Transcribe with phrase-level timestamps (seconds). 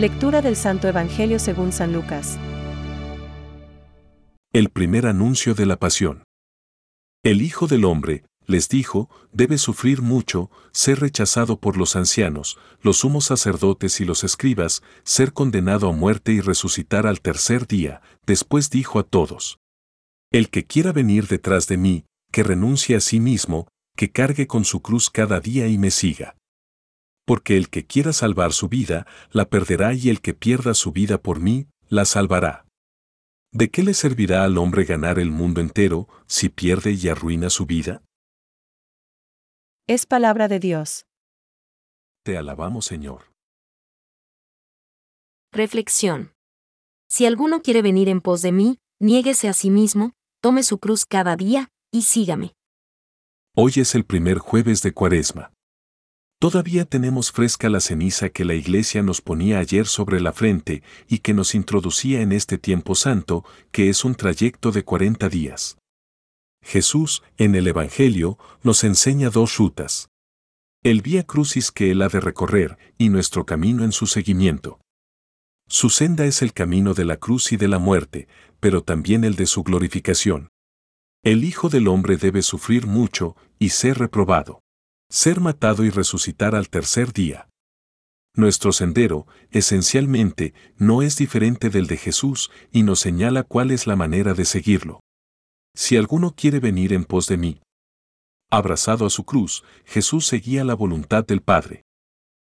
[0.00, 2.38] Lectura del Santo Evangelio según San Lucas.
[4.50, 6.24] El primer anuncio de la pasión.
[7.22, 12.96] El Hijo del Hombre, les dijo, debe sufrir mucho, ser rechazado por los ancianos, los
[12.96, 18.00] sumos sacerdotes y los escribas, ser condenado a muerte y resucitar al tercer día.
[18.24, 19.58] Después dijo a todos,
[20.32, 24.64] El que quiera venir detrás de mí, que renuncie a sí mismo, que cargue con
[24.64, 26.39] su cruz cada día y me siga.
[27.30, 31.16] Porque el que quiera salvar su vida, la perderá y el que pierda su vida
[31.22, 32.66] por mí, la salvará.
[33.52, 37.66] ¿De qué le servirá al hombre ganar el mundo entero si pierde y arruina su
[37.66, 38.02] vida?
[39.86, 41.06] Es palabra de Dios.
[42.24, 43.32] Te alabamos, Señor.
[45.52, 46.32] Reflexión.
[47.08, 51.06] Si alguno quiere venir en pos de mí, niéguese a sí mismo, tome su cruz
[51.06, 52.54] cada día, y sígame.
[53.54, 55.52] Hoy es el primer jueves de Cuaresma.
[56.40, 61.18] Todavía tenemos fresca la ceniza que la Iglesia nos ponía ayer sobre la frente y
[61.18, 65.76] que nos introducía en este tiempo santo, que es un trayecto de 40 días.
[66.64, 70.08] Jesús, en el Evangelio, nos enseña dos rutas.
[70.82, 74.80] El vía crucis que Él ha de recorrer y nuestro camino en su seguimiento.
[75.68, 78.28] Su senda es el camino de la cruz y de la muerte,
[78.60, 80.48] pero también el de su glorificación.
[81.22, 84.62] El Hijo del Hombre debe sufrir mucho y ser reprobado
[85.10, 87.48] ser matado y resucitar al tercer día.
[88.32, 93.96] Nuestro sendero, esencialmente, no es diferente del de Jesús y nos señala cuál es la
[93.96, 95.00] manera de seguirlo.
[95.74, 97.60] Si alguno quiere venir en pos de mí.
[98.52, 101.82] Abrazado a su cruz, Jesús seguía la voluntad del Padre.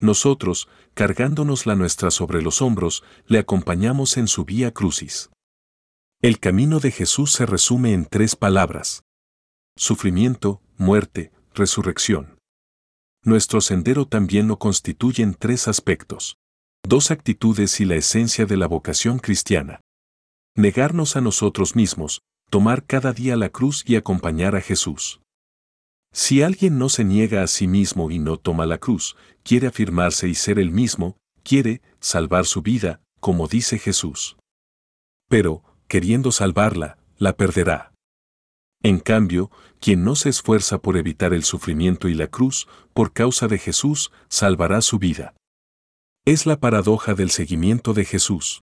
[0.00, 5.30] Nosotros, cargándonos la nuestra sobre los hombros, le acompañamos en su vía crucis.
[6.22, 9.02] El camino de Jesús se resume en tres palabras.
[9.76, 12.34] Sufrimiento, muerte, resurrección
[13.24, 16.36] nuestro sendero también lo constituyen tres aspectos.
[16.86, 19.80] Dos actitudes y la esencia de la vocación cristiana.
[20.54, 22.20] Negarnos a nosotros mismos,
[22.50, 25.20] tomar cada día la cruz y acompañar a Jesús.
[26.12, 30.28] Si alguien no se niega a sí mismo y no toma la cruz, quiere afirmarse
[30.28, 34.36] y ser el mismo, quiere salvar su vida, como dice Jesús.
[35.28, 37.93] Pero, queriendo salvarla, la perderá.
[38.84, 39.50] En cambio,
[39.80, 44.12] quien no se esfuerza por evitar el sufrimiento y la cruz, por causa de Jesús,
[44.28, 45.34] salvará su vida.
[46.26, 48.60] Es la paradoja del seguimiento de Jesús.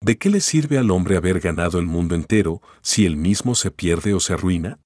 [0.00, 3.72] ¿De qué le sirve al hombre haber ganado el mundo entero si él mismo se
[3.72, 4.78] pierde o se arruina?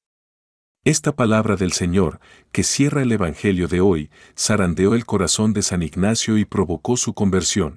[0.82, 2.18] Esta palabra del Señor,
[2.50, 7.12] que cierra el Evangelio de hoy, zarandeó el corazón de San Ignacio y provocó su
[7.12, 7.76] conversión.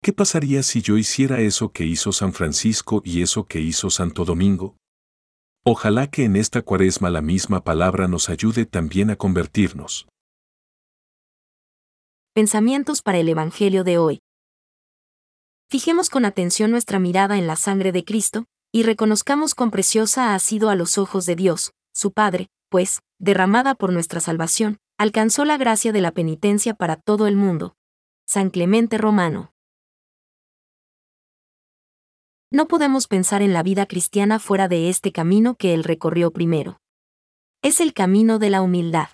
[0.00, 4.24] ¿Qué pasaría si yo hiciera eso que hizo San Francisco y eso que hizo Santo
[4.24, 4.76] Domingo?
[5.66, 10.06] Ojalá que en esta cuaresma la misma palabra nos ayude también a convertirnos.
[12.34, 14.20] Pensamientos para el Evangelio de hoy.
[15.70, 20.38] Fijemos con atención nuestra mirada en la sangre de Cristo, y reconozcamos cuán preciosa ha
[20.38, 25.56] sido a los ojos de Dios, su Padre, pues, derramada por nuestra salvación, alcanzó la
[25.56, 27.74] gracia de la penitencia para todo el mundo.
[28.26, 29.53] San Clemente Romano.
[32.50, 36.80] No podemos pensar en la vida cristiana fuera de este camino que él recorrió primero.
[37.62, 39.08] Es el camino de la humildad.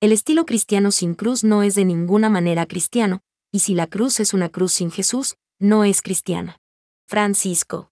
[0.00, 4.20] El estilo cristiano sin cruz no es de ninguna manera cristiano, y si la cruz
[4.20, 6.60] es una cruz sin Jesús, no es cristiana.
[7.06, 7.90] Francisco.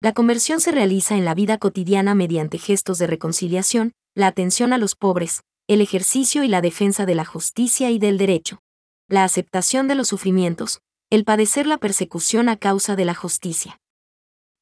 [0.00, 4.78] La conversión se realiza en la vida cotidiana mediante gestos de reconciliación, la atención a
[4.78, 8.60] los pobres, el ejercicio y la defensa de la justicia y del derecho,
[9.08, 13.80] la aceptación de los sufrimientos, el padecer la persecución a causa de la justicia.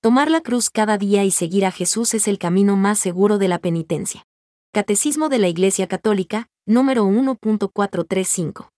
[0.01, 3.49] Tomar la cruz cada día y seguir a Jesús es el camino más seguro de
[3.49, 4.25] la penitencia.
[4.73, 8.72] Catecismo de la Iglesia Católica, número 1.435.